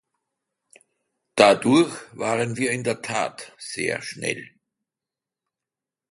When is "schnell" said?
4.01-4.49